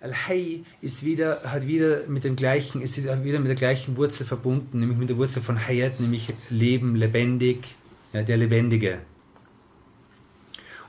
[0.00, 4.80] Al-Hayy ist wieder, hat wieder mit dem gleichen, ist wieder mit der gleichen Wurzel verbunden,
[4.80, 7.76] nämlich mit der Wurzel von Hayat, nämlich Leben, lebendig,
[8.12, 9.00] ja, der Lebendige.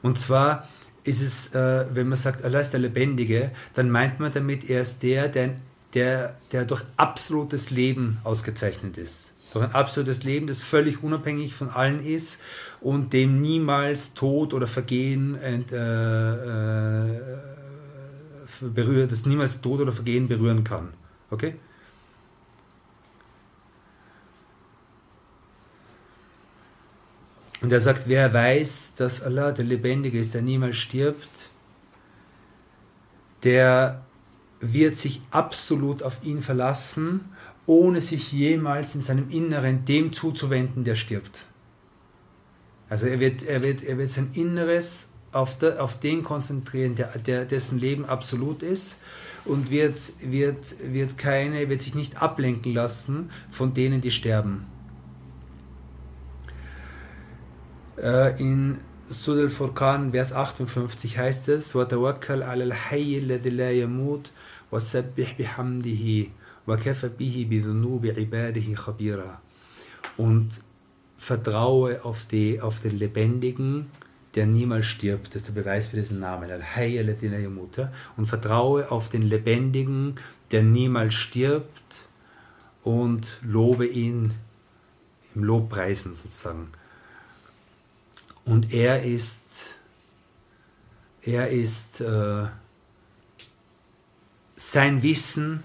[0.01, 0.67] Und zwar
[1.03, 4.81] ist es, äh, wenn man sagt, Allah ist der Lebendige, dann meint man damit, er
[4.81, 5.55] ist der, der,
[5.93, 9.31] der, der durch absolutes Leben ausgezeichnet ist.
[9.53, 12.39] Durch ein absolutes Leben, das völlig unabhängig von allen ist
[12.81, 17.19] und dem niemals Tod oder Vergehen äh, äh,
[18.61, 20.89] berührt, das niemals Tod oder Vergehen berühren kann.
[21.31, 21.55] Okay?
[27.61, 31.29] Und er sagt, wer weiß, dass Allah der Lebendige ist, der niemals stirbt,
[33.43, 34.03] der
[34.61, 37.29] wird sich absolut auf ihn verlassen,
[37.65, 41.45] ohne sich jemals in seinem Inneren dem zuzuwenden, der stirbt.
[42.89, 47.17] Also er wird, er wird, er wird sein Inneres auf, der, auf den konzentrieren, der,
[47.19, 48.97] der, dessen Leben absolut ist
[49.45, 54.65] und wird, wird, wird, keine, wird sich nicht ablenken lassen von denen, die sterben.
[57.98, 58.78] Äh, in
[59.08, 64.30] Sud al-Furqan, Vers 58 heißt es, وَتَوَكَّلْ عَلَى الْحَيِّ الَّذِي لَا يَمُوتُ
[64.72, 66.30] وَسَبِّحْ بِحَمْدِهِ
[66.66, 69.38] وَكَفَ بِهِ بِذُنُوبِ عِبَادِهِ خَبِيرًا
[70.16, 70.48] Und
[71.18, 73.90] vertraue auf, die, auf den Lebendigen,
[74.34, 75.28] der niemals stirbt.
[75.28, 76.50] Das ist der Beweis für diesen Namen.
[76.50, 76.98] Al-Hayy
[78.16, 80.16] Und vertraue auf den Lebendigen,
[80.50, 82.08] der niemals stirbt
[82.82, 84.34] und lobe ihn
[85.34, 86.68] im Lobpreisen sozusagen.
[88.49, 89.43] Und er ist,
[91.21, 92.47] er ist äh,
[94.55, 95.63] sein Wissen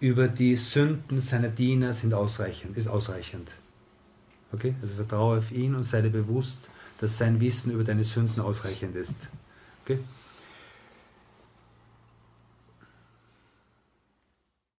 [0.00, 3.52] über die Sünden seiner Diener sind ausreichend, ist ausreichend.
[4.50, 4.74] Okay?
[4.82, 6.62] Also vertraue auf ihn und sei dir bewusst,
[6.98, 9.16] dass sein Wissen über deine Sünden ausreichend ist.
[9.84, 10.00] Okay?